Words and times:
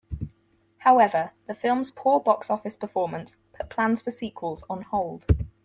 However, 0.79 1.29
the 1.45 1.53
film's 1.53 1.91
poor 1.91 2.19
box 2.19 2.49
office 2.49 2.75
performance 2.75 3.35
put 3.53 3.69
plans 3.69 4.01
for 4.01 4.09
sequels 4.09 4.63
on 4.67 4.81
hold. 4.81 5.27